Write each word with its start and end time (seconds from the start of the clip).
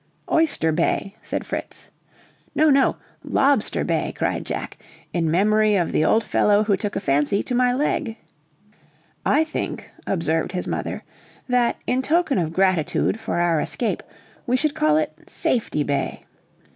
"Oyster 0.31 0.71
Bay," 0.71 1.15
said 1.21 1.45
Fritz. 1.45 1.89
"No, 2.55 2.71
no! 2.71 2.95
Lobster 3.23 3.83
Bay," 3.83 4.11
cried 4.17 4.47
Jack, 4.47 4.79
"in 5.13 5.29
memory 5.29 5.75
of 5.75 5.91
the 5.91 6.03
old 6.03 6.23
fellow 6.23 6.63
who 6.63 6.75
took 6.75 6.95
a 6.95 6.99
fancy 6.99 7.43
to 7.43 7.53
my 7.53 7.71
leg!" 7.71 8.17
"I 9.27 9.43
think," 9.43 9.91
observed 10.07 10.53
his 10.53 10.65
mother, 10.65 11.03
"that, 11.47 11.77
in 11.85 12.01
token 12.01 12.39
of 12.39 12.51
gratitude 12.51 13.19
for 13.19 13.37
our 13.37 13.61
escape, 13.61 14.01
we 14.47 14.57
should 14.57 14.73
call 14.73 14.97
it 14.97 15.15
Safety 15.29 15.83
Bay." 15.83 16.25